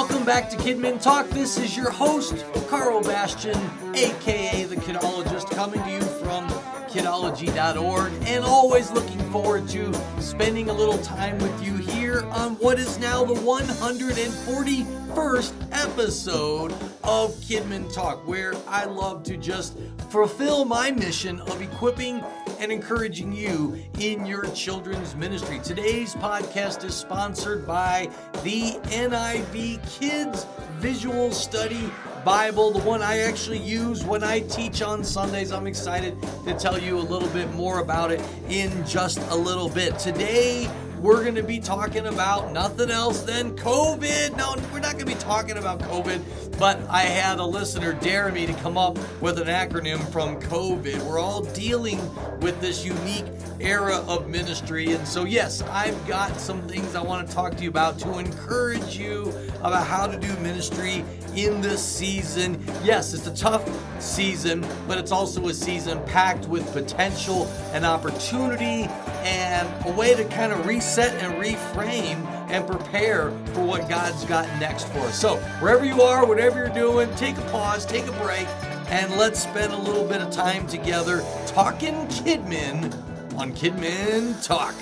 [0.00, 1.28] welcome back to Kidmin Talk.
[1.28, 3.58] This is your host, Karl Bastian,
[3.94, 6.48] aka the Kidologist, coming to you from
[6.88, 12.78] kidology.org, and always looking forward to spending a little time with you here on what
[12.78, 16.72] is now the 141st episode
[17.04, 19.76] of Kidmin Talk, where I love to just
[20.08, 22.24] fulfill my mission of equipping
[22.60, 25.58] and encouraging you in your children's ministry.
[25.64, 28.10] Today's podcast is sponsored by
[28.44, 30.46] the NIV Kids
[30.76, 31.90] Visual Study
[32.22, 35.52] Bible, the one I actually use when I teach on Sundays.
[35.52, 39.70] I'm excited to tell you a little bit more about it in just a little
[39.70, 39.98] bit.
[39.98, 44.36] Today, we're going to be talking about nothing else than COVID.
[44.36, 48.30] No, we're not going to be talking about COVID, but I had a listener dare
[48.30, 51.02] me to come up with an acronym from COVID.
[51.04, 51.98] We're all dealing
[52.40, 53.24] with this unique
[53.60, 54.92] era of ministry.
[54.92, 58.18] And so, yes, I've got some things I want to talk to you about to
[58.18, 61.04] encourage you about how to do ministry
[61.36, 62.62] in this season.
[62.82, 63.68] Yes, it's a tough
[64.00, 68.88] season, but it's also a season packed with potential and opportunity
[69.22, 74.46] and a way to kind of reset and reframe and prepare for what God's got
[74.58, 75.20] next for us.
[75.20, 78.46] So, wherever you are, whatever you're doing, take a pause, take a break,
[78.88, 82.92] and let's spend a little bit of time together talking Kidmin
[83.40, 84.74] on Kidmin Talk.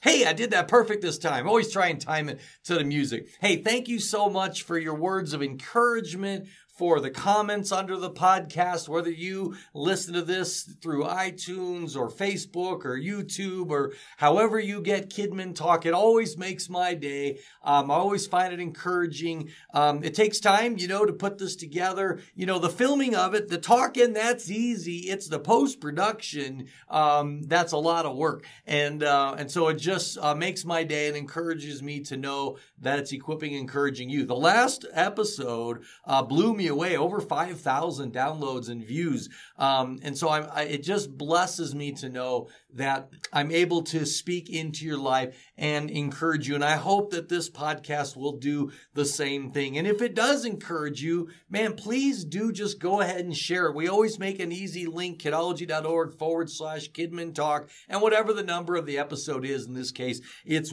[0.00, 1.46] Hey, I did that perfect this time.
[1.46, 3.28] Always try and time it to the music.
[3.38, 8.10] Hey, thank you so much for your words of encouragement, for the comments under the
[8.10, 14.82] podcast, whether you listen to this through iTunes or Facebook or YouTube or however you
[14.82, 15.86] get Kidmin Talk.
[15.86, 17.38] It always makes my day.
[17.64, 19.50] Um, I always find it encouraging.
[19.72, 22.20] Um, it takes time, you know, to put this together.
[22.34, 25.08] You know, the filming of it, the talking, that's easy.
[25.08, 26.66] It's the post production.
[26.90, 28.44] Um, that's a lot of work.
[28.66, 32.58] And, uh, and so it just uh, makes my day and encourages me to know
[32.82, 34.26] that it's equipping, encouraging you.
[34.26, 39.28] The last episode uh, blew me away, over 5,000 downloads and views.
[39.58, 44.50] Um, and so I, it just blesses me to know that I'm able to speak
[44.50, 46.54] into your life and encourage you.
[46.54, 49.78] And I hope that this podcast will do the same thing.
[49.78, 53.74] And if it does encourage you, man, please do just go ahead and share it.
[53.74, 57.70] We always make an easy link, kidology.org forward slash Kidmin Talk.
[57.88, 60.72] And whatever the number of the episode is, in this case, it's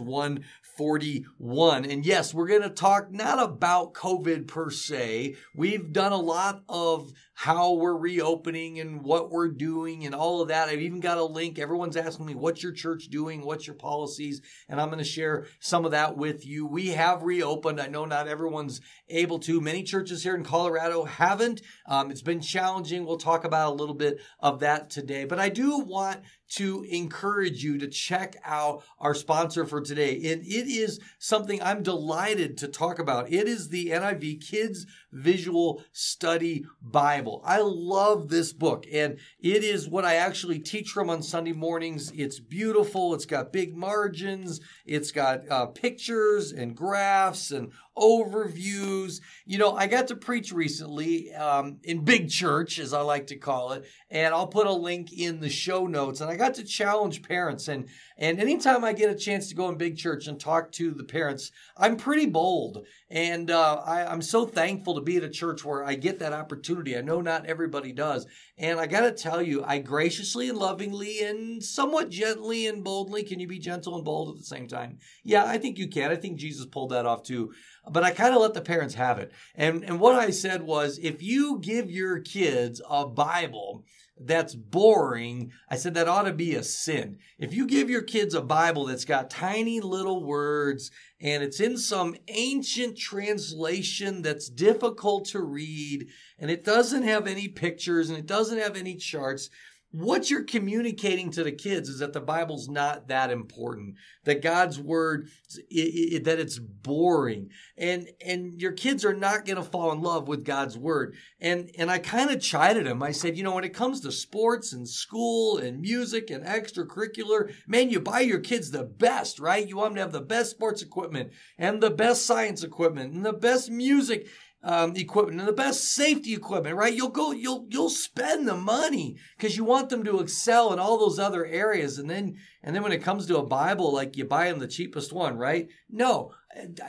[0.77, 1.85] 141.
[1.85, 5.35] And yes, we're going to talk not about COVID per se.
[5.55, 10.49] We've done a lot of how we're reopening and what we're doing and all of
[10.49, 10.69] that.
[10.69, 11.57] I've even got a link.
[11.57, 13.43] Everyone's asking me, what's your church doing?
[13.43, 14.41] What's your policies?
[14.69, 16.67] And I'm going to share some of that with you.
[16.67, 17.81] We have reopened.
[17.81, 19.59] I know not everyone's able to.
[19.59, 21.61] Many churches here in Colorado haven't.
[21.87, 23.05] Um, it's been challenging.
[23.05, 25.25] We'll talk about a little bit of that today.
[25.25, 26.21] But I do want
[26.55, 30.13] to encourage you to check out our sponsor for today.
[30.31, 33.31] And it is something I'm delighted to talk about.
[33.31, 37.22] It is the NIV Kids Visual Study Bible.
[37.45, 42.11] I love this book, and it is what I actually teach from on Sunday mornings.
[42.15, 49.21] It's beautiful, it's got big margins, it's got uh, pictures and graphs and overviews.
[49.45, 53.35] You know, I got to preach recently um, in big church, as I like to
[53.35, 56.21] call it, and I'll put a link in the show notes.
[56.21, 57.87] And I got to challenge parents, and
[58.17, 61.03] and anytime I get a chance to go in big church and talk to the
[61.03, 65.63] parents, I'm pretty bold, and uh, I, I'm so thankful to be at a church
[65.63, 66.97] where I get that opportunity.
[66.97, 68.27] I know not everybody does,
[68.57, 73.23] and I got to tell you, I graciously and lovingly and somewhat gently and boldly.
[73.23, 74.99] Can you be gentle and bold at the same time?
[75.23, 76.11] Yeah, I think you can.
[76.11, 77.51] I think Jesus pulled that off too
[77.89, 79.31] but I kind of let the parents have it.
[79.55, 83.85] And, and what I said was, if you give your kids a Bible
[84.25, 87.17] that's boring, I said that ought to be a sin.
[87.37, 90.91] If you give your kids a Bible that's got tiny little words
[91.21, 96.07] and it's in some ancient translation that's difficult to read
[96.39, 99.49] and it doesn't have any pictures and it doesn't have any charts,
[99.93, 103.93] what you're communicating to the kids is that the Bible's not that important,
[104.23, 105.29] that God's word,
[105.69, 110.01] it, it, that it's boring, and and your kids are not going to fall in
[110.01, 111.15] love with God's word.
[111.39, 113.03] And and I kind of chided him.
[113.03, 117.53] I said, you know, when it comes to sports and school and music and extracurricular,
[117.67, 119.67] man, you buy your kids the best, right?
[119.67, 123.23] You want them to have the best sports equipment and the best science equipment and
[123.23, 124.27] the best music
[124.63, 126.93] um, equipment and the best safety equipment, right?
[126.93, 130.97] You'll go, you'll, you'll spend the money because you want them to excel in all
[130.97, 131.99] those other areas.
[131.99, 134.67] And then, and then when it comes to a Bible, like you buy them the
[134.67, 135.67] cheapest one, right?
[135.89, 136.31] No,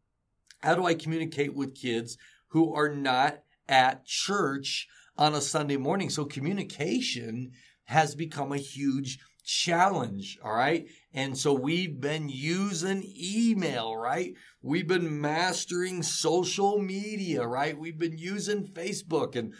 [0.62, 3.40] How do I communicate with kids who are not
[3.70, 6.10] at church on a Sunday morning?
[6.10, 7.52] So communication
[7.86, 10.38] has become a huge challenge.
[10.44, 10.88] All right.
[11.14, 14.34] And so we've been using email, right?
[14.62, 17.78] We've been mastering social media, right?
[17.78, 19.54] We've been using Facebook and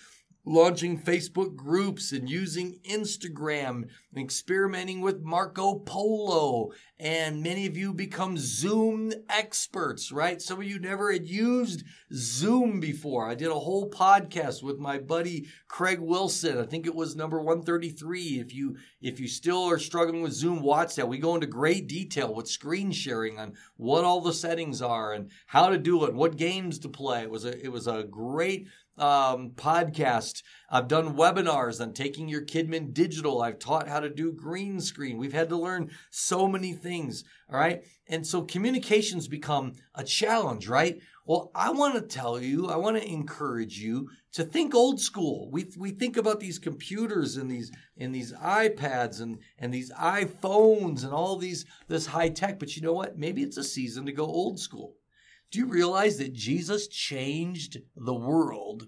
[0.50, 7.94] launching Facebook groups and using Instagram, and experimenting with Marco Polo, and many of you
[7.94, 10.42] become Zoom experts, right?
[10.42, 13.30] Some of you never had used Zoom before.
[13.30, 16.58] I did a whole podcast with my buddy Craig Wilson.
[16.58, 18.40] I think it was number 133.
[18.40, 21.08] If you if you still are struggling with Zoom, watch that.
[21.08, 25.30] We go into great detail with screen sharing on what all the settings are and
[25.46, 27.22] how to do it, what games to play.
[27.22, 28.68] It was a it was a great
[29.00, 30.44] um, podcast.
[30.70, 33.42] I've done webinars on taking your Kidmin digital.
[33.42, 35.18] I've taught how to do green screen.
[35.18, 37.24] We've had to learn so many things.
[37.52, 37.84] All right.
[38.08, 41.00] And so communications become a challenge, right?
[41.26, 45.50] Well, I want to tell you, I want to encourage you to think old school.
[45.52, 51.04] We, we think about these computers and these and these iPads and, and these iPhones
[51.04, 53.18] and all these this high tech, but you know what?
[53.18, 54.96] Maybe it's a season to go old school.
[55.52, 58.88] Do you realize that Jesus changed the world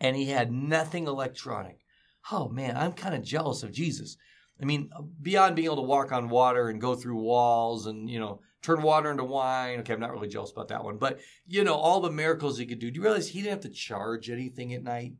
[0.00, 1.78] and he had nothing electronic?
[2.30, 4.16] Oh man, I'm kind of jealous of Jesus.
[4.60, 8.20] I mean, beyond being able to walk on water and go through walls and, you
[8.20, 9.80] know, turn water into wine.
[9.80, 10.98] Okay, I'm not really jealous about that one.
[10.98, 12.90] But, you know, all the miracles he could do.
[12.90, 15.14] Do you realize he didn't have to charge anything at night?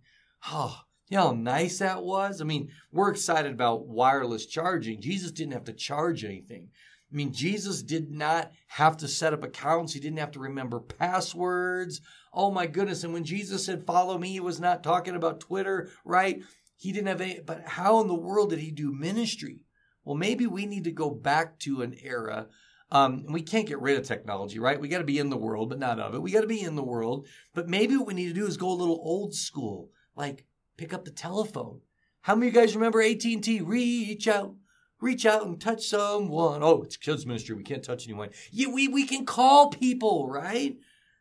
[0.48, 2.40] Oh, you know how nice that was?
[2.40, 5.00] I mean, we're excited about wireless charging.
[5.00, 6.68] Jesus didn't have to charge anything.
[7.12, 9.92] I mean, Jesus did not have to set up accounts.
[9.92, 12.00] He didn't have to remember passwords.
[12.33, 13.04] Oh my goodness.
[13.04, 16.42] And when Jesus said, follow me, he was not talking about Twitter, right?
[16.76, 19.66] He didn't have any, but how in the world did he do ministry?
[20.04, 22.49] Well, maybe we need to go back to an era.
[22.90, 24.81] Um, we can't get rid of technology, right?
[24.81, 26.23] We got to be in the world, but not of it.
[26.23, 27.26] We got to be in the world.
[27.54, 30.92] But maybe what we need to do is go a little old school, like pick
[30.92, 31.81] up the telephone.
[32.23, 33.61] How many of you guys remember AT&T?
[33.62, 34.54] Reach out,
[35.02, 36.62] reach out and touch someone.
[36.62, 37.56] Oh, it's kids ministry.
[37.56, 38.30] We can't touch anyone.
[38.50, 40.76] Yeah, we, we can call people, right?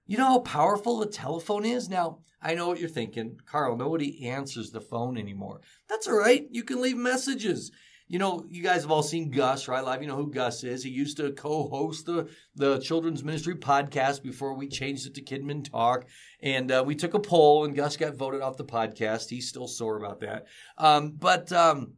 [0.05, 1.89] You know how powerful the telephone is?
[1.89, 3.39] Now, I know what you're thinking.
[3.45, 5.61] Karl, nobody answers the phone anymore.
[5.89, 6.47] That's all right.
[6.51, 7.71] You can leave messages.
[8.07, 9.83] You know, you guys have all seen Gus, right?
[9.83, 10.83] Live, you know who Gus is.
[10.83, 15.63] He used to co-host the, the children's ministry podcast before we changed it to Kidmin
[15.63, 16.05] Talk.
[16.41, 19.29] And uh, we took a poll and Gus got voted off the podcast.
[19.29, 20.47] He's still sore about that.
[20.77, 21.93] Um, but, um,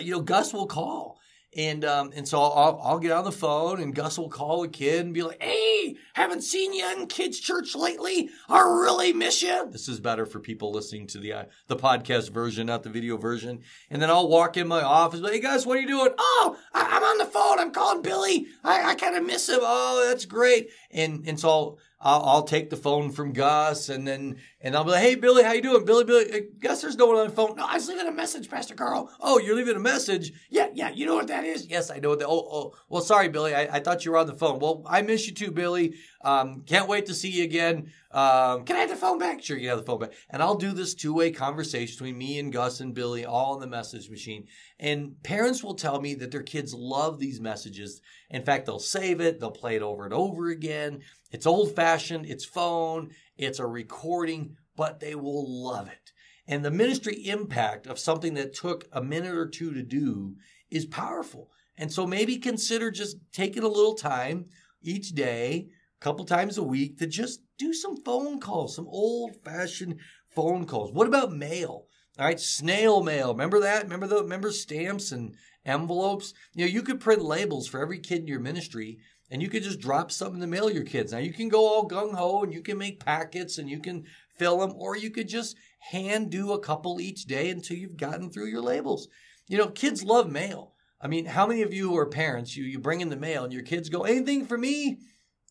[0.00, 1.20] you know, Gus will call.
[1.56, 4.68] And um, and so I'll, I'll get on the phone and Gus will call a
[4.68, 8.30] kid and be like, "Hey, haven't seen you in kids' church lately.
[8.48, 12.30] I really miss you." This is better for people listening to the uh, the podcast
[12.30, 13.60] version, not the video version.
[13.88, 16.96] And then I'll walk in my office, "Hey guys, what are you doing?" "Oh, I,
[16.96, 17.60] am on the phone.
[17.60, 18.48] I'm calling Billy.
[18.64, 22.42] I, I kind of miss him." "Oh, that's great." And and so I'll, I'll, I'll,
[22.42, 25.62] take the phone from Gus and then and I'll be like, "Hey Billy, how you
[25.62, 27.56] doing?" Billy, Billy, uh, Gus, there's no one on the phone.
[27.56, 29.10] No, I was leaving a message, Pastor Karl.
[29.20, 30.32] Oh, you're leaving a message?
[30.50, 30.90] Yeah, yeah.
[30.90, 31.66] You know what that is?
[31.66, 32.28] Yes, I know what that.
[32.28, 32.74] Oh, oh.
[32.90, 33.54] Well, sorry, Billy.
[33.54, 34.58] I, I thought you were on the phone.
[34.58, 35.94] Well, I miss you too, Billy.
[36.24, 37.92] Um, can't wait to see you again.
[38.10, 39.42] Um, can I have the phone back?
[39.42, 40.12] Sure, you have the phone back.
[40.30, 43.60] And I'll do this two way conversation between me and Gus and Billy, all on
[43.60, 44.46] the message machine.
[44.80, 48.00] And parents will tell me that their kids love these messages.
[48.30, 51.00] In fact, they'll save it, they'll play it over and over again.
[51.30, 56.12] It's old fashioned, it's phone, it's a recording, but they will love it.
[56.46, 60.36] And the ministry impact of something that took a minute or two to do
[60.70, 61.50] is powerful.
[61.76, 64.46] And so maybe consider just taking a little time
[64.82, 65.68] each day,
[66.04, 69.98] couple times a week, to just do some phone calls, some old fashioned
[70.34, 70.92] phone calls.
[70.92, 71.86] What about mail?
[72.18, 73.32] All right, snail mail.
[73.32, 73.84] Remember that?
[73.84, 75.34] Remember the remember stamps and
[75.64, 76.34] envelopes?
[76.52, 78.98] You know, you could print labels for every kid in your ministry
[79.30, 81.12] and you could just drop something to mail your kids.
[81.12, 84.04] Now you can go all gung ho and you can make packets and you can
[84.38, 85.56] fill them, or you could just
[85.90, 89.08] hand do a couple each day until you've gotten through your labels.
[89.48, 90.74] You know, kids love mail.
[91.00, 92.56] I mean, how many of you are parents?
[92.56, 94.98] You you bring in the mail and your kids go, anything for me?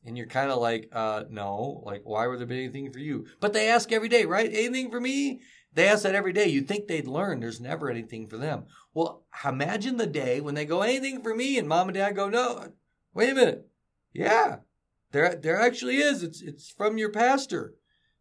[0.06, 3.26] And you're kind of like, uh, no, like, why would there be anything for you?
[3.40, 4.50] But they ask every day, right?
[4.52, 5.42] Anything for me?
[5.74, 6.48] They ask that every day.
[6.48, 8.66] You'd think they'd learn there's never anything for them.
[8.94, 11.58] Well, imagine the day when they go, anything for me?
[11.58, 12.74] And mom and dad go, no,
[13.14, 13.68] wait a minute.
[14.14, 14.58] Yeah,
[15.12, 16.22] there, there actually is.
[16.22, 17.74] It's, it's from your pastor.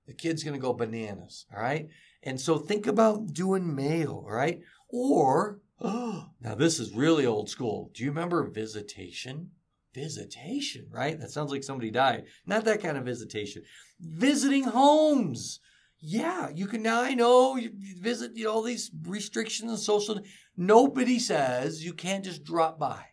[0.07, 1.47] The kid's going to go bananas.
[1.55, 1.89] All right.
[2.23, 4.61] And so think about doing mail, right?
[4.89, 7.91] Or, oh, now this is really old school.
[7.93, 9.51] Do you remember visitation?
[9.95, 11.19] Visitation, right?
[11.19, 12.25] That sounds like somebody died.
[12.47, 13.63] Not that kind of visitation.
[14.01, 15.61] Visiting homes.
[16.01, 17.03] Yeah, you can now.
[17.03, 17.71] I know you
[18.01, 18.33] visit.
[18.35, 20.21] You know all these restrictions and social.
[20.57, 23.05] Nobody says you can't just drop by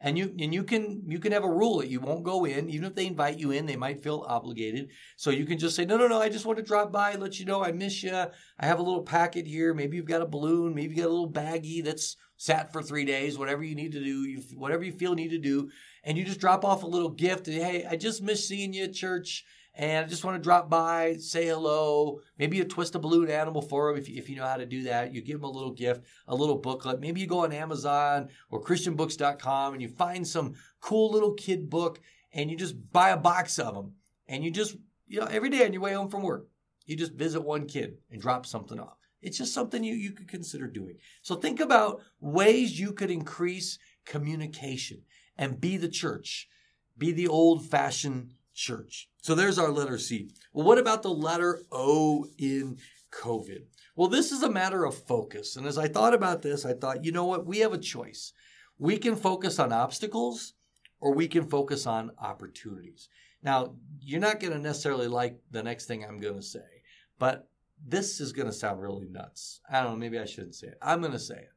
[0.00, 2.70] and you and you can you can have a rule that you won't go in
[2.70, 5.84] even if they invite you in they might feel obligated so you can just say
[5.84, 8.14] no no no i just want to drop by let you know i miss you
[8.14, 8.28] i
[8.66, 11.30] have a little packet here maybe you've got a balloon maybe you got a little
[11.30, 15.14] baggie that's sat for three days whatever you need to do you whatever you feel
[15.14, 15.70] need to do
[16.04, 18.84] and you just drop off a little gift and hey i just miss seeing you
[18.84, 19.44] at church
[19.78, 22.20] and I just want to drop by, say hello.
[22.36, 24.82] Maybe you twist a balloon animal for them if if you know how to do
[24.84, 25.14] that.
[25.14, 26.98] You give them a little gift, a little booklet.
[26.98, 32.00] Maybe you go on Amazon or ChristianBooks.com and you find some cool little kid book
[32.32, 33.92] and you just buy a box of them.
[34.26, 34.76] And you just,
[35.06, 36.48] you know, every day on your way home from work,
[36.84, 38.97] you just visit one kid and drop something off.
[39.20, 40.96] It's just something you, you could consider doing.
[41.22, 45.02] So think about ways you could increase communication
[45.36, 46.48] and be the church,
[46.96, 49.08] be the old fashioned church.
[49.22, 50.30] So there's our letter C.
[50.52, 52.78] Well, what about the letter O in
[53.12, 53.64] COVID?
[53.96, 55.56] Well, this is a matter of focus.
[55.56, 57.46] And as I thought about this, I thought, you know what?
[57.46, 58.32] We have a choice.
[58.78, 60.54] We can focus on obstacles
[61.00, 63.08] or we can focus on opportunities.
[63.42, 66.82] Now, you're not going to necessarily like the next thing I'm going to say,
[67.18, 67.48] but
[67.86, 69.60] this is going to sound really nuts.
[69.70, 70.78] I don't know, maybe I shouldn't say it.
[70.82, 71.50] I'm going to say it.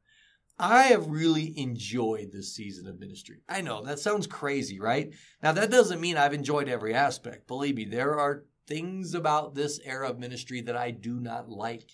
[0.59, 3.41] I have really enjoyed this season of ministry.
[3.49, 5.11] I know that sounds crazy, right?
[5.41, 7.47] Now, that doesn't mean I've enjoyed every aspect.
[7.47, 11.89] Believe me, there are things about this era of ministry that I do not like.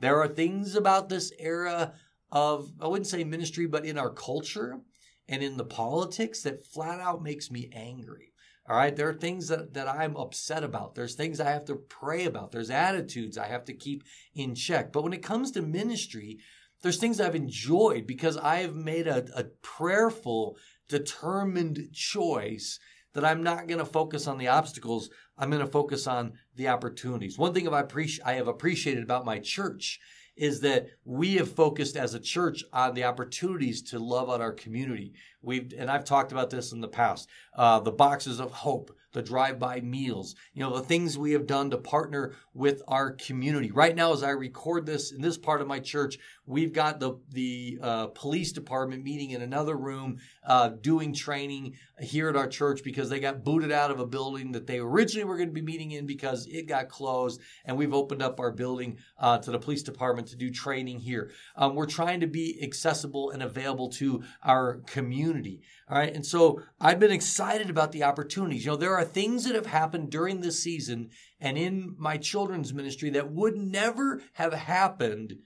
[0.00, 1.94] There are things about this era
[2.32, 4.80] of, I wouldn't say ministry, but in our culture
[5.28, 8.32] and in the politics that flat out makes me angry.
[8.68, 8.94] All right.
[8.94, 10.94] There are things that, that I'm upset about.
[10.94, 12.52] There's things I have to pray about.
[12.52, 14.92] There's attitudes I have to keep in check.
[14.92, 16.38] But when it comes to ministry,
[16.82, 22.78] there's things I've enjoyed because I have made a, a prayerful, determined choice
[23.14, 25.08] that I'm not going to focus on the obstacles.
[25.38, 27.38] I'm going to focus on the opportunities.
[27.38, 29.98] One thing I, appreci- I have appreciated about my church
[30.38, 34.52] is that we have focused as a church on the opportunities to love out our
[34.52, 35.12] community.
[35.42, 39.22] We've, and I've talked about this in the past, uh, the boxes of hope, the
[39.22, 43.70] drive-by meals, you know, the things we have done to partner with our community.
[43.70, 47.14] Right now, as I record this in this part of my church, we've got the
[47.30, 52.82] the uh, police department meeting in another room, uh, doing training here at our church
[52.84, 55.62] because they got booted out of a building that they originally were going to be
[55.62, 59.58] meeting in because it got closed, and we've opened up our building uh, to the
[59.58, 61.30] police department to do training here.
[61.56, 65.62] Um, we're trying to be accessible and available to our community.
[65.90, 68.64] All right, and so I've been excited about the opportunities.
[68.64, 71.08] You know, there are things that have happened during this season
[71.40, 75.38] and in my children's ministry that would never have happened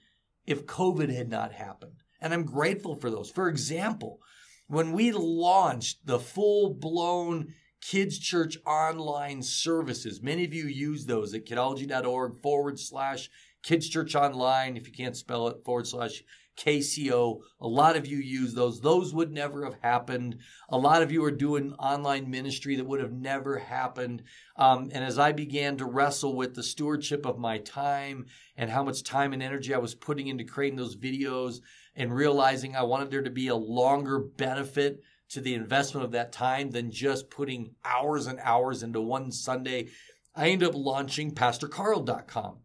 [0.45, 2.03] if COVID had not happened.
[2.19, 3.29] And I'm grateful for those.
[3.29, 4.19] For example,
[4.67, 11.33] when we launched the full blown Kids Church online services, many of you use those
[11.33, 13.29] at kidology.org forward slash
[13.61, 14.75] Kids Church Online.
[14.75, 16.23] If you can't spell it, forward slash
[16.57, 17.41] KCO.
[17.59, 18.81] A lot of you use those.
[18.81, 20.37] Those would never have happened.
[20.69, 24.23] A lot of you are doing online ministry that would have never happened.
[24.55, 28.83] Um, and as I began to wrestle with the stewardship of my time and how
[28.83, 31.61] much time and energy I was putting into creating those videos
[31.95, 36.31] and realizing I wanted there to be a longer benefit to the investment of that
[36.31, 39.89] time than just putting hours and hours into one Sunday,
[40.35, 42.57] I ended up launching PastorKarl.com.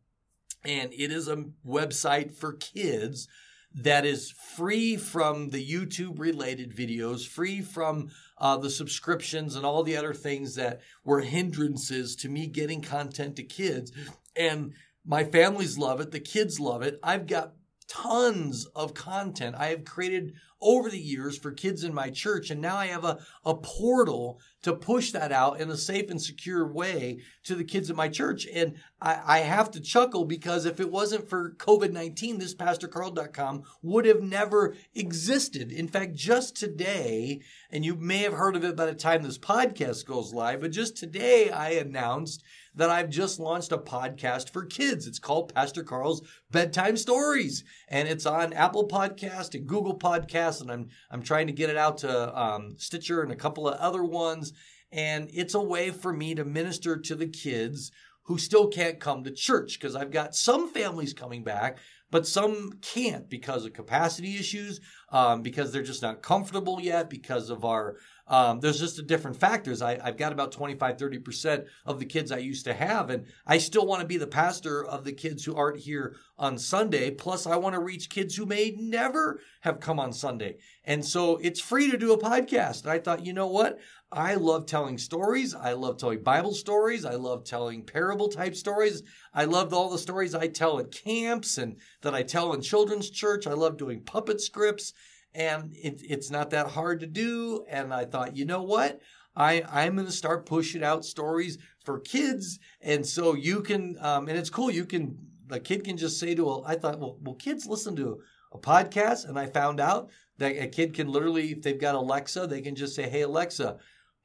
[0.65, 3.29] And it is a website for kids
[3.75, 9.83] that is free from the YouTube related videos, free from uh, the subscriptions and all
[9.83, 13.93] the other things that were hindrances to me getting content to kids.
[14.35, 16.11] And my families love it.
[16.11, 16.99] The kids love it.
[17.03, 17.55] I've got
[17.89, 22.51] tons of content I have created over the years for kids in my church.
[22.51, 26.21] And now I have a, a portal to push that out in a safe and
[26.21, 28.47] secure way to the kids at my church.
[28.53, 33.63] And I, I have to chuckle because if it wasn't for COVID 19, this PastorKarl.com
[33.83, 35.71] would have never existed.
[35.71, 37.41] In fact, just today,
[37.71, 40.73] and you may have heard of it by the time this podcast goes live, but
[40.73, 42.43] just today I announced
[42.79, 45.09] that I've just launched a podcast for kids.
[45.09, 50.71] It's called Pastor Karl's Bedtime Stories, and it's on Apple Podcast and Google Podcast, and
[50.71, 54.05] I'm I'm trying to get it out to um, Stitcher and a couple of other
[54.05, 54.48] ones.
[54.91, 57.91] And it's a way for me to minister to the kids
[58.25, 61.79] who still can't come to church because I've got some families coming back,
[62.11, 64.81] but some can't because of capacity issues,
[65.11, 67.97] um, because they're just not comfortable yet, because of our
[68.31, 69.81] Um, there's just a different factors.
[69.81, 73.57] I, I've got about 25, 30% of the kids I used to have, and I
[73.57, 77.11] still want to be the pastor of the kids who aren't here on Sunday.
[77.11, 80.59] Plus, I want to reach kids who may never have come on Sunday.
[80.85, 82.83] And so it's free to do a podcast.
[82.83, 83.79] And I thought, you know what?
[84.11, 85.55] I love telling stories.
[85.55, 87.05] I love telling Bible stories.
[87.05, 89.03] I love telling parable type stories.
[89.35, 93.11] I love all the stories I tell at camps and that I tell in children's
[93.11, 93.47] church.
[93.47, 94.95] I love doing puppet scripts
[95.35, 97.65] and it, it's not that hard to do.
[97.69, 99.01] And I thought, you know what?
[99.37, 102.59] I, I'm going to start pushing out stories for kids.
[102.81, 104.71] And so you can, um, and it's cool.
[104.71, 107.95] You can, the kid can just say to, a, I thought, well, well, kids listen
[107.97, 108.21] to
[108.53, 109.29] a podcast.
[109.29, 112.75] And I found out that a kid can literally, if they've got Alexa, they can
[112.75, 113.77] just say, hey, Alexa,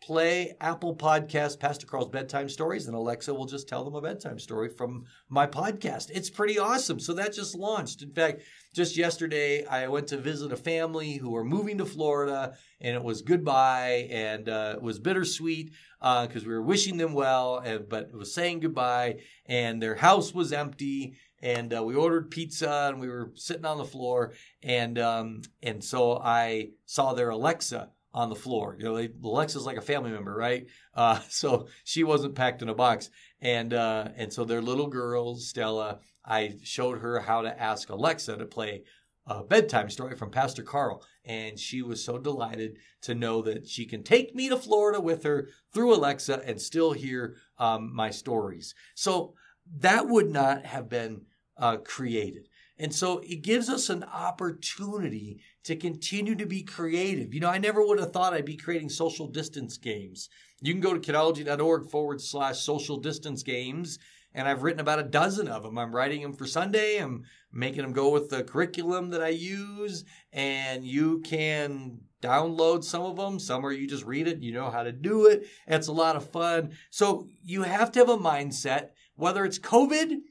[0.06, 4.38] play Apple Podcast Pastor Karl's bedtime stories, and Alexa will just tell them a bedtime
[4.38, 6.12] story from my podcast.
[6.14, 7.00] It's pretty awesome.
[7.00, 8.02] So that just launched.
[8.02, 8.42] In fact,
[8.76, 13.04] just yesterday, I went to visit a family who are moving to Florida, and it
[13.04, 17.88] was goodbye, and uh, it was bittersweet because uh, we were wishing them well, and,
[17.88, 21.16] but it was saying goodbye, and their house was empty.
[21.42, 25.84] And uh, we ordered pizza, and we were sitting on the floor, and um, and
[25.84, 28.76] so I saw their Alexa on the floor.
[28.80, 30.68] You know, Alexa's like a family member, right?
[30.94, 33.10] Uh, so she wasn't packed in a box,
[33.42, 38.38] and uh, and so their little girl Stella, I showed her how to ask Alexa
[38.38, 38.84] to play
[39.26, 43.86] a bedtime story from Pastor Karl, and she was so delighted to know that she
[43.86, 48.76] can take me to Florida with her through Alexa and still hear um, my stories.
[48.96, 49.34] So
[49.80, 51.22] that would not have been
[51.58, 52.50] uh, created.
[52.80, 57.34] And so it gives us an opportunity to continue to be creative.
[57.34, 60.30] You know, I never would have thought I'd be creating social distance games.
[60.62, 64.00] You can go to kidology.org forward slash social distance games,
[64.34, 65.78] and I've written about a dozen of them.
[65.78, 66.98] I'm writing them for Sunday.
[66.98, 73.04] I'm making them go with the curriculum that I use, and you can download some
[73.04, 73.40] of them.
[73.40, 75.46] Some are you just read it, you know how to do it.
[75.68, 76.72] It's a lot of fun.
[76.90, 80.22] So you have to have a mindset, whether it's COVID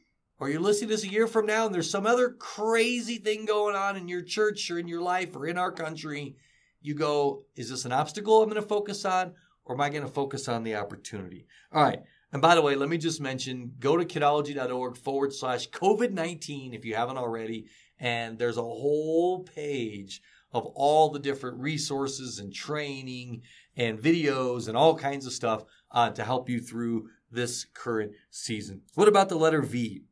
[0.43, 3.45] or you're listening to this a year from now and there's some other crazy thing
[3.45, 6.35] going on in your church or in your life or in our country,
[6.81, 10.03] you go, is this an obstacle I'm going to focus on or am I going
[10.03, 11.47] to focus on the opportunity?
[11.73, 12.01] All right.
[12.33, 16.75] And by the way, let me just mention go to kidology.org forward slash COVID 19
[16.75, 17.67] if you haven't already.
[18.01, 23.43] And there's a whole page of all the different resources and training
[23.77, 28.83] and videos and all kinds of stuff uh, to help you through this current season.
[28.97, 30.03] What about the letter V?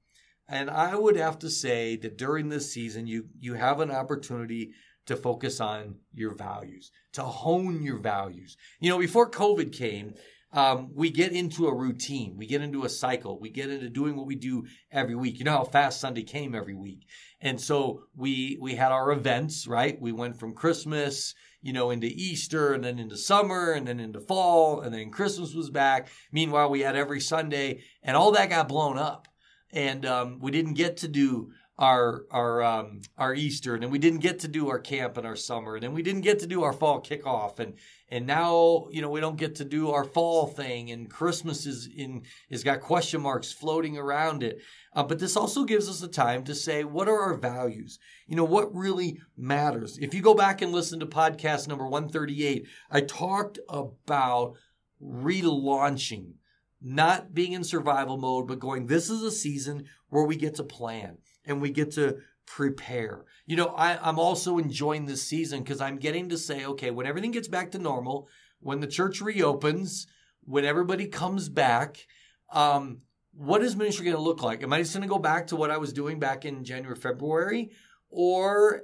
[0.50, 4.72] And I would have to say that during this season, you, you have an opportunity
[5.06, 8.56] to focus on your values, to hone your values.
[8.80, 10.14] You know, before COVID came,
[10.52, 14.16] um, we get into a routine, we get into a cycle, we get into doing
[14.16, 15.38] what we do every week.
[15.38, 17.06] You know how fast Sunday came every week,
[17.40, 20.00] and so we we had our events, right?
[20.00, 24.20] We went from Christmas, you know, into Easter, and then into summer, and then into
[24.20, 26.08] fall, and then Christmas was back.
[26.32, 29.28] Meanwhile, we had every Sunday, and all that got blown up
[29.72, 34.20] and um, we didn't get to do our our um, our Easter, and we didn't
[34.20, 36.74] get to do our camp in our summer, and we didn't get to do our
[36.74, 37.74] fall kickoff, and
[38.10, 41.88] and now you know we don't get to do our fall thing, and Christmas is
[41.96, 44.60] in is got question marks floating around it.
[44.94, 47.98] Uh, but this also gives us the time to say what are our values?
[48.26, 49.96] You know what really matters.
[49.98, 54.56] If you go back and listen to podcast number one thirty eight, I talked about
[55.02, 56.34] relaunching
[56.80, 60.64] not being in survival mode, but going, this is a season where we get to
[60.64, 63.24] plan and we get to prepare.
[63.46, 67.06] You know, I, am also enjoying this season because I'm getting to say, okay, when
[67.06, 68.28] everything gets back to normal,
[68.60, 70.06] when the church reopens,
[70.44, 72.06] when everybody comes back,
[72.52, 74.62] um, what is ministry going to look like?
[74.62, 76.96] Am I just going to go back to what I was doing back in January,
[76.96, 77.70] February,
[78.08, 78.82] or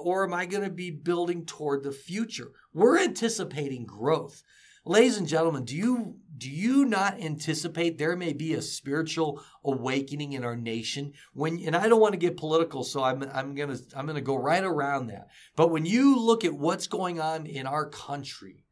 [0.00, 2.52] or am I going to be building toward the future?
[2.72, 4.42] We're anticipating growth.
[4.88, 10.32] Ladies and gentlemen, do you do you not anticipate there may be a spiritual awakening
[10.32, 13.68] in our nation when and I don't want to get political so I'm I'm going
[13.68, 15.28] to I'm going to go right around that.
[15.56, 18.64] But when you look at what's going on in our country,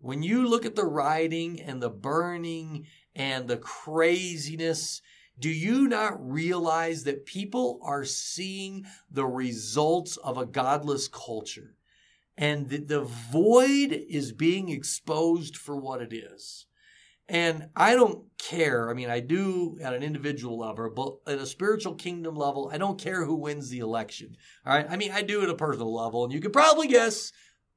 [0.00, 5.02] when you look at the rioting and the burning and the craziness,
[5.38, 11.76] do you not realize that people are seeing the results of a godless culture?
[12.40, 16.66] And the, the void is being exposed for what it is.
[17.28, 18.90] And I don't care.
[18.90, 22.78] I mean, I do at an individual level, but at a spiritual kingdom level, I
[22.78, 24.36] don't care who wins the election.
[24.66, 24.86] All right.
[24.88, 27.30] I mean, I do at a personal level, and you could probably guess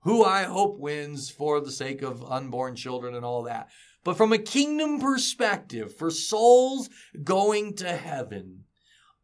[0.04, 3.68] who I hope wins for the sake of unborn children and all that.
[4.06, 6.90] But from a kingdom perspective, for souls
[7.22, 8.64] going to heaven,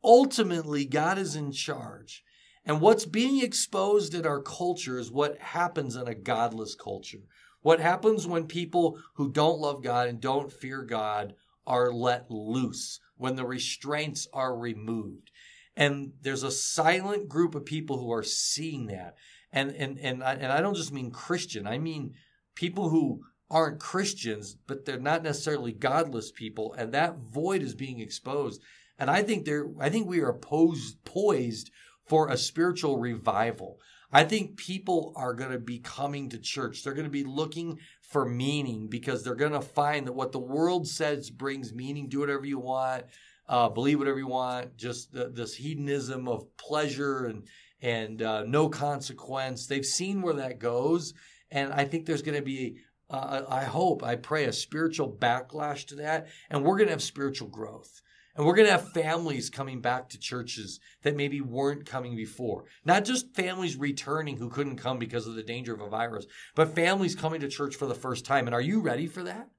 [0.04, 2.24] ultimately God is in charge.
[2.66, 7.24] And what's being exposed in our culture is what happens in a godless culture.
[7.62, 11.34] What happens when people who don't love God and don't fear God
[11.66, 15.32] are let loose, when the restraints are removed.
[15.76, 19.16] And there's a silent group of people who are seeing that.
[19.52, 22.14] And, and, and, I, and I don't just mean Christian, I mean
[22.56, 26.74] people who aren't Christians, but they're not necessarily godless people.
[26.78, 28.62] And that void is being exposed.
[29.00, 31.72] And I think there, I think we are posed, poised
[32.10, 33.80] for a spiritual revival.
[34.12, 36.84] I think people are going to be coming to church.
[36.84, 40.40] They're going to be looking for meaning because they're going to find that what the
[40.40, 42.10] world says brings meaning.
[42.10, 43.04] Do whatever you want,
[43.48, 44.76] uh, believe whatever you want.
[44.78, 47.48] Just the, this hedonism of pleasure and
[47.82, 49.68] and uh, no consequence.
[49.68, 51.14] They've seen where that goes,
[51.52, 52.78] and I think there's going to be.
[53.12, 57.02] Uh, I hope, I pray, a spiritual backlash to that, and we're going to have
[57.02, 58.02] spiritual growth.
[58.40, 62.64] And we're going to have families coming back to churches that maybe weren't coming before.
[62.86, 66.26] Not just families returning who couldn't come because of the danger of a virus,
[66.56, 68.48] but families coming to church for the first time.
[68.48, 69.50] And are you ready for that?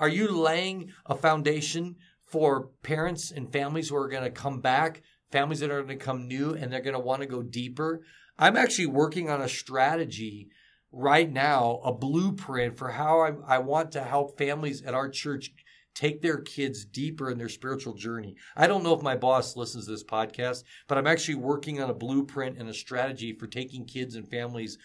[0.00, 5.02] Are you laying a foundation for parents and families who are going to come back,
[5.30, 8.02] families that are going to come new and they're going to want to go deeper?
[8.40, 10.48] I'm actually working on a strategy
[10.90, 15.52] right now, a blueprint for how I, I want to help families at our church
[15.96, 18.36] take their kids deeper in their spiritual journey.
[18.54, 21.90] I don't know if my boss listens to this podcast, but I'm actually working on
[21.90, 24.78] a blueprint and a strategy for taking kids and families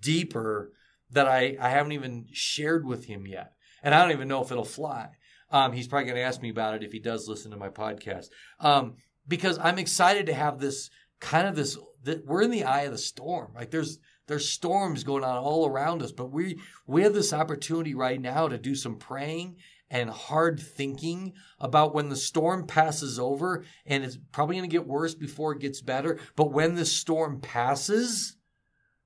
[0.00, 0.72] deeper
[1.10, 3.52] that I, I haven't even shared with him yet.
[3.82, 5.10] And I don't even know if it'll fly.
[5.50, 7.68] Um, he's probably going to ask me about it if he does listen to my
[7.68, 8.28] podcast.
[8.58, 8.94] Um,
[9.28, 10.88] because I'm excited to have this
[11.20, 13.52] kind of this, that we're in the eye of the storm.
[13.54, 17.94] Like there's, there's storms going on all around us, but we, we have this opportunity
[17.94, 19.56] right now to do some praying
[19.94, 24.88] and hard thinking about when the storm passes over and it's probably going to get
[24.88, 26.18] worse before it gets better.
[26.34, 28.36] But when the storm passes,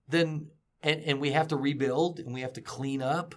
[0.09, 0.49] then
[0.83, 3.35] and, and we have to rebuild and we have to clean up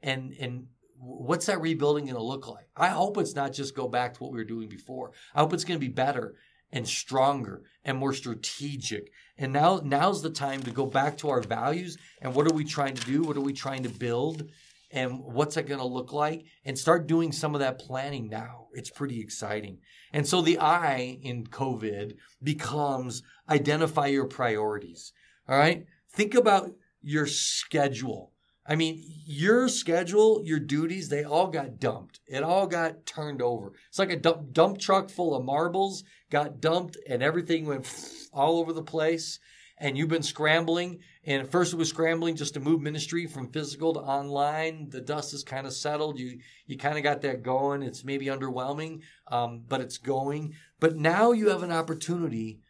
[0.00, 2.68] and and what's that rebuilding going to look like?
[2.76, 5.10] I hope it's not just go back to what we were doing before.
[5.34, 6.36] I hope it's going to be better
[6.70, 9.10] and stronger and more strategic.
[9.36, 12.64] And now now's the time to go back to our values and what are we
[12.64, 13.22] trying to do?
[13.22, 14.48] What are we trying to build?
[14.90, 18.66] And what's that going to look like and start doing some of that planning now.
[18.72, 19.78] It's pretty exciting.
[20.12, 25.12] And so the I in COVID becomes identify your priorities.
[25.48, 25.86] All right.
[26.10, 26.72] Think about
[27.02, 28.32] your schedule.
[28.68, 32.20] I mean, your schedule, your duties, they all got dumped.
[32.26, 33.72] It all got turned over.
[33.88, 37.86] It's like a dump, dump truck full of marbles got dumped and everything went
[38.32, 39.38] all over the place
[39.78, 41.00] and you've been scrambling.
[41.24, 44.88] And first it was scrambling just to move ministry from physical to online.
[44.90, 46.18] The dust is kind of settled.
[46.18, 47.82] You you kind of got that going.
[47.82, 50.54] It's maybe underwhelming, um, but it's going.
[50.80, 52.60] But now you have an opportunity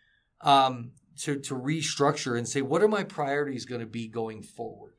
[0.41, 4.95] um, to to restructure and say, what are my priorities going to be going forward,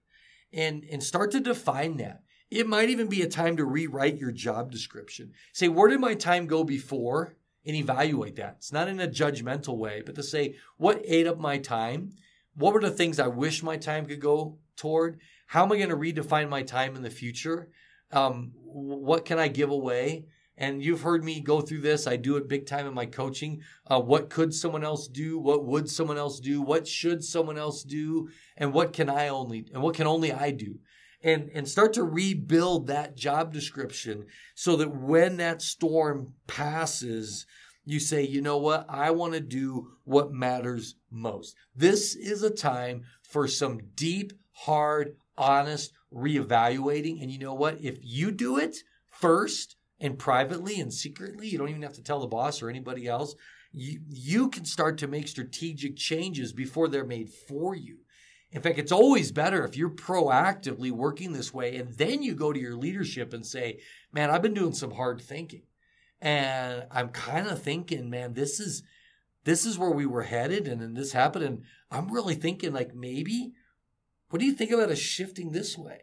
[0.54, 2.22] and and start to define that.
[2.50, 5.34] It might even be a time to rewrite your job description.
[5.52, 7.36] Say, where did my time go before?
[7.67, 8.56] And evaluate that.
[8.58, 12.13] It's not in a judgmental way, but to say, what ate up my time?
[12.56, 15.19] What were the things I wish my time could go toward?
[15.47, 17.69] How am I going to redefine my time in the future?
[18.12, 20.25] Um, what can I give away?
[20.58, 22.08] And you've heard me go through this.
[22.08, 23.62] I do it big time in my coaching.
[23.86, 25.38] Uh, what could someone else do?
[25.38, 26.62] What would someone else do?
[26.62, 28.30] What should someone else do?
[28.56, 30.80] And what can I only, and what can only I do?
[31.23, 34.25] And and start to rebuild that job description
[34.56, 37.45] so that when that storm passes
[37.86, 38.86] you say you know what?
[38.89, 41.56] I want to do what matters most.
[41.73, 47.21] This is a time for some deep hard honest reevaluating.
[47.21, 47.80] And you know what?
[47.80, 48.75] If you do it
[49.10, 53.08] first and privately and secretly you don't even have to tell the boss or anybody
[53.08, 53.36] else
[53.71, 57.97] you, you can start to make strategic changes before they're made for you
[58.51, 62.53] in fact, it's always better if you're proactively working this way and then you go
[62.53, 63.79] to your leadership and say,
[64.12, 65.63] man, I've been doing some hard thinking.
[66.21, 68.83] And I'm kind of thinking, man, this is
[69.43, 71.45] this is where we were headed and then this happened.
[71.45, 73.53] And I'm really thinking like maybe,
[74.29, 76.01] what do you think about us shifting this way?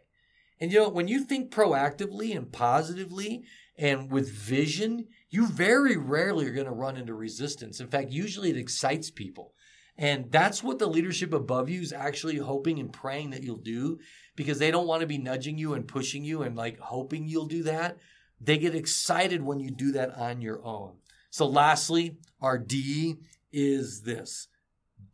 [0.61, 3.45] And you know, when you think proactively and positively
[3.77, 7.81] and with vision, you very rarely are going to run into resistance.
[7.81, 9.53] In fact, usually it excites people.
[9.97, 14.01] And that's what the leadership above you is actually hoping and praying that you'll do
[14.35, 17.47] because they don't want to be nudging you and pushing you and like hoping you'll
[17.47, 17.99] do that.
[18.41, 20.97] They get excited when you do that on your own.
[21.31, 23.17] So, lastly, our D
[23.53, 24.49] is this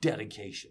[0.00, 0.70] dedication.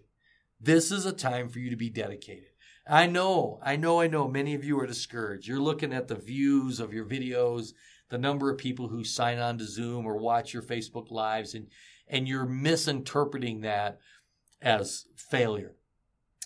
[0.60, 2.50] This is a time for you to be dedicated.
[2.86, 5.46] I know, I know, I know many of you are discouraged.
[5.46, 7.72] You're looking at the views of your videos,
[8.08, 11.68] the number of people who sign on to Zoom or watch your Facebook lives, and
[12.10, 13.98] and you're misinterpreting that
[14.60, 15.76] as failure.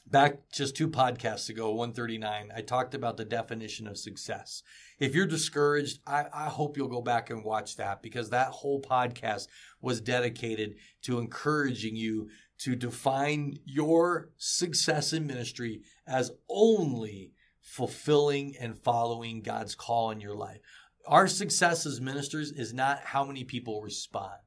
[0.06, 4.62] Back just two podcasts ago, 139, I talked about the definition of success.
[5.00, 8.82] If you're discouraged, I, I, hope you'll go back and watch that because that whole
[8.82, 9.48] podcast
[9.80, 18.76] was dedicated to encouraging you to define your success in ministry as only fulfilling and
[18.76, 20.60] following God's call in your life.
[21.06, 24.43] Our success as ministers is not how many people respond.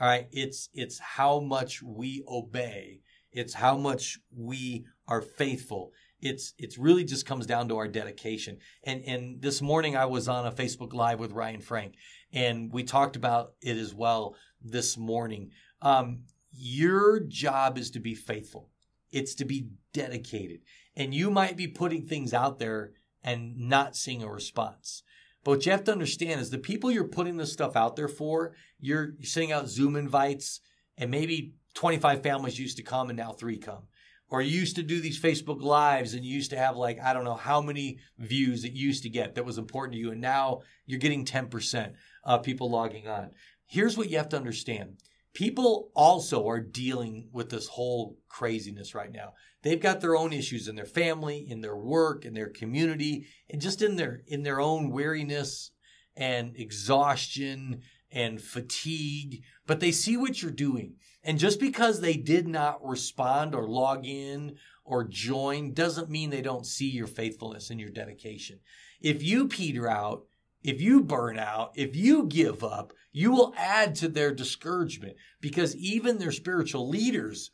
[0.00, 0.28] All right.
[0.30, 3.00] It's, it's how much we obey.
[3.32, 5.92] It's how much we are faithful.
[6.20, 8.58] It's, it's really just comes down to our dedication.
[8.84, 11.94] And, and this morning I was on a Facebook live with Ryan Frank
[12.32, 15.50] and we talked about it as well this morning.
[15.82, 18.70] Um, your job is to be faithful.
[19.10, 20.60] It's to be dedicated.
[20.96, 25.02] And you might be putting things out there and not seeing a response.
[25.48, 28.06] But what you have to understand is the people you're putting this stuff out there
[28.06, 30.60] for, you're, sending out Zoom invites,
[30.98, 33.84] and maybe 25 families used to come and now three come.
[34.28, 37.14] Or you used to do these Facebook lives and you used to have like, I
[37.14, 40.10] don't know how many views it used to get that was important to you.
[40.10, 43.30] And now you're getting 10% of people logging on.
[43.64, 44.98] Here's what you have to understand
[45.34, 49.34] people also are dealing with this whole craziness right now.
[49.62, 53.60] They've got their own issues in their family, in their work, in their community, and
[53.60, 55.70] just in their in their own weariness
[56.16, 60.94] and exhaustion and fatigue, but they see what you're doing.
[61.22, 66.40] And just because they did not respond or log in or join doesn't mean they
[66.40, 68.60] don't see your faithfulness and your dedication.
[69.00, 70.24] If you peter out,
[70.62, 75.76] if you burn out, if you give up, you will add to their discouragement because
[75.76, 77.50] even their spiritual leaders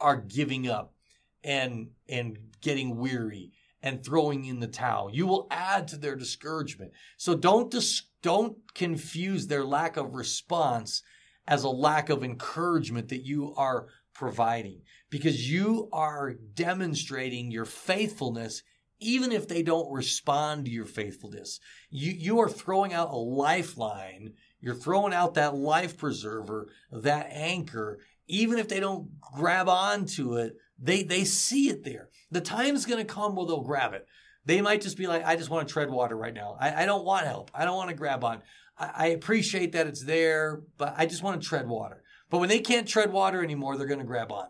[0.00, 0.94] are giving up
[1.44, 5.10] and and getting weary and throwing in the towel.
[5.12, 6.92] You will add to their discouragement.
[7.16, 11.02] So don't dis- don't confuse their lack of response
[11.46, 18.62] as a lack of encouragement that you are providing because you are demonstrating your faithfulness
[19.00, 21.60] even if they don't respond to your faithfulness.
[21.90, 24.34] You, you are throwing out a lifeline.
[24.60, 28.00] You're throwing out that life preserver, that anchor.
[28.26, 32.08] Even if they don't grab onto it, they, they see it there.
[32.30, 34.06] The time's going to come where they'll grab it.
[34.44, 36.56] They might just be like, I just want to tread water right now.
[36.58, 37.50] I, I don't want help.
[37.54, 38.42] I don't want to grab on.
[38.78, 42.02] I, I appreciate that it's there, but I just want to tread water.
[42.30, 44.48] But when they can't tread water anymore, they're going to grab on.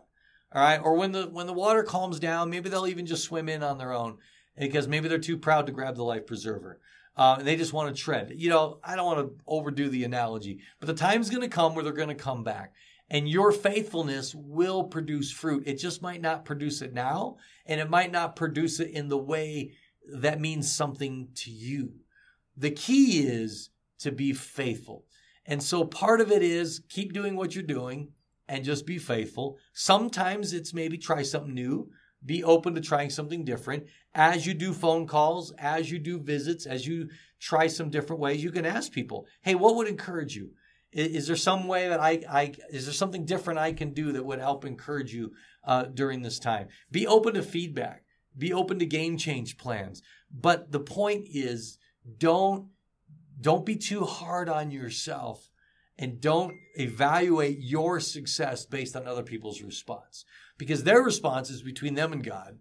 [0.53, 0.79] All right.
[0.81, 3.77] Or when the, when the water calms down, maybe they'll even just swim in on
[3.77, 4.17] their own
[4.57, 6.79] because maybe they're too proud to grab the life preserver.
[7.15, 8.33] Uh, they just want to tread.
[8.35, 11.73] You know, I don't want to overdo the analogy, but the time's going to come
[11.73, 12.73] where they're going to come back.
[13.09, 15.63] And your faithfulness will produce fruit.
[15.65, 19.17] It just might not produce it now, and it might not produce it in the
[19.17, 19.71] way
[20.09, 21.93] that means something to you.
[22.55, 25.05] The key is to be faithful.
[25.45, 28.09] And so part of it is keep doing what you're doing
[28.47, 29.57] and just be faithful.
[29.73, 31.89] Sometimes it's maybe try something new
[32.25, 33.85] be open to trying something different.
[34.13, 38.43] As you do phone calls, as you do visits, as you try some different ways,
[38.43, 40.51] you can ask people, hey, what would encourage you?
[40.91, 44.25] Is, there some way that I, I, is there something different I can do that
[44.25, 46.69] would help encourage you uh, during this time?
[46.91, 48.03] Be open to feedback.
[48.37, 50.01] Be open to game change plans.
[50.31, 51.77] But the point is,
[52.17, 52.69] don't,
[53.39, 55.51] don't be too hard on yourself
[55.99, 60.25] and don't evaluate your success based on other people's response
[60.57, 62.59] because their response is between them and God.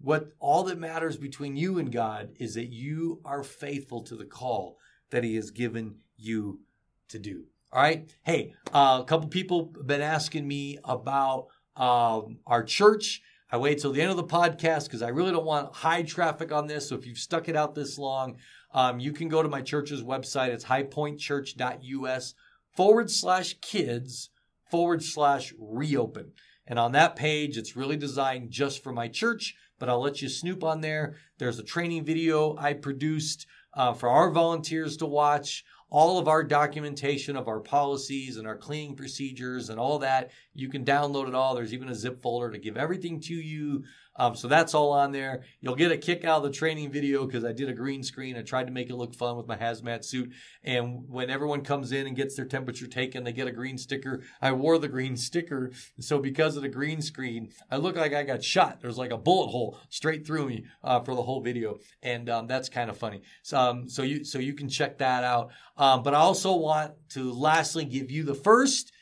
[0.00, 4.24] What all that matters between you and God is that you are faithful to the
[4.24, 4.78] call
[5.10, 6.60] that He has given you
[7.08, 7.44] to do.
[7.72, 8.10] All right.
[8.22, 13.22] Hey, uh, a couple people have been asking me about um, our church.
[13.52, 16.50] I wait till the end of the podcast because I really don't want high traffic
[16.50, 16.88] on this.
[16.88, 18.36] So if you've stuck it out this long,
[18.72, 20.48] um, you can go to my church's website.
[20.48, 22.34] It's highpointchurch.us
[22.76, 24.30] forward slash kids
[24.70, 26.32] forward slash reopen.
[26.66, 30.28] And on that page, it's really designed just for my church, but I'll let you
[30.28, 31.16] snoop on there.
[31.38, 35.64] There's a training video I produced uh, for our volunteers to watch.
[35.92, 40.68] All of our documentation of our policies and our cleaning procedures and all that, you
[40.68, 41.56] can download it all.
[41.56, 43.82] There's even a zip folder to give everything to you
[44.16, 45.44] um, so that's all on there.
[45.60, 48.36] You'll get a kick out of the training video because I did a green screen.
[48.36, 50.32] I tried to make it look fun with my hazmat suit.
[50.62, 54.22] And when everyone comes in and gets their temperature taken, they get a green sticker.
[54.42, 55.72] I wore the green sticker.
[56.00, 58.80] So because of the green screen, I look like I got shot.
[58.80, 61.78] There's like a bullet hole straight through me uh, for the whole video.
[62.02, 63.22] And um, that's kind of funny.
[63.42, 65.50] So, um, so you so you can check that out.
[65.76, 68.92] Um, but I also want to lastly give you the first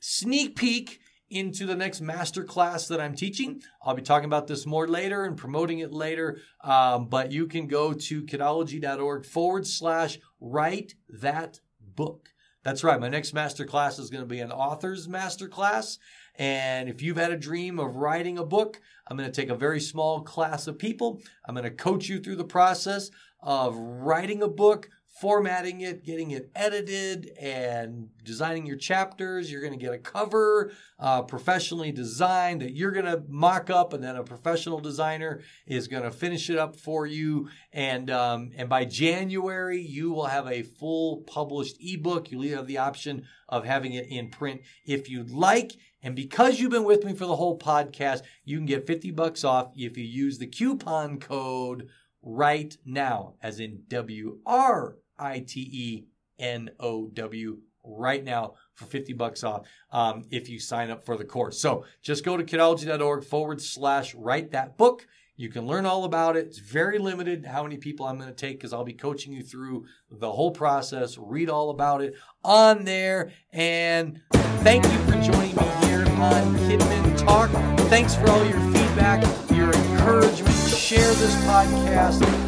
[0.00, 1.01] sneak peek
[1.32, 3.62] into the next master class that I'm teaching.
[3.82, 6.38] I'll be talking about this more later and promoting it later.
[6.62, 12.28] Um, but you can go to kidology.org forward slash write that book.
[12.62, 13.00] That's right.
[13.00, 15.98] My next master class is going to be an author's master class.
[16.36, 19.56] And if you've had a dream of writing a book, I'm going to take a
[19.56, 21.20] very small class of people.
[21.46, 23.10] I'm going to coach you through the process
[23.40, 24.88] of writing a book,
[25.20, 29.52] formatting it, getting it edited, and designing your chapters.
[29.52, 33.92] You're going to get a cover uh, professionally designed that you're going to mock up,
[33.92, 37.48] and then a professional designer is going to finish it up for you.
[37.72, 42.30] And um, and by January, you will have a full published ebook.
[42.30, 45.72] You'll have the option of having it in print if you'd like.
[46.02, 49.44] And because you've been with me for the whole podcast, you can get 50 bucks
[49.44, 51.88] off if you use the coupon code
[52.22, 56.04] right now, as in W R I T E
[56.38, 61.16] N O W, right now for 50 bucks off um, if you sign up for
[61.16, 61.60] the course.
[61.60, 65.06] So just go to kidology.org forward slash write that book.
[65.36, 66.46] You can learn all about it.
[66.46, 69.42] It's very limited how many people I'm going to take because I'll be coaching you
[69.42, 71.16] through the whole process.
[71.18, 72.14] Read all about it
[72.44, 73.32] on there.
[73.50, 77.50] And thank you for joining me here on Kidmin Talk.
[77.88, 80.54] Thanks for all your feedback, your encouragement.
[80.68, 82.41] Share this podcast.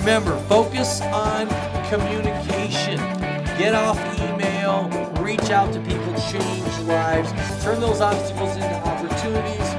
[0.00, 1.48] Remember, focus on
[1.88, 2.98] communication.
[3.56, 4.88] Get off email.
[5.22, 6.14] Reach out to people.
[6.30, 7.32] Change lives.
[7.62, 9.70] Turn those obstacles into opportunities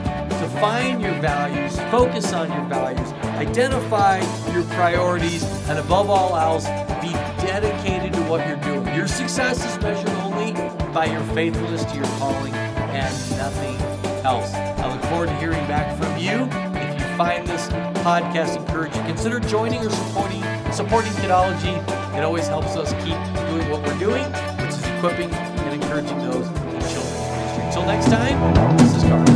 [0.42, 4.18] define your values, focus on your values, identify
[4.52, 6.66] your priorities, and above all else,
[7.02, 7.12] be
[7.46, 8.86] dedicated to what you're doing.
[8.96, 10.54] Your success is measured only
[10.94, 13.76] by your faithfulness to your calling and nothing
[14.26, 14.54] else.
[14.54, 16.71] I look forward to hearing back from you.
[17.22, 17.68] Find this
[18.04, 20.42] podcast encouraging, consider joining or supporting
[20.74, 21.78] supporting Kidology.
[22.18, 23.14] It always helps us keep
[23.48, 24.24] doing what we're doing,
[24.58, 26.54] which is equipping and encouraging those in
[26.90, 27.64] children's ministry.
[27.66, 29.31] Until next time,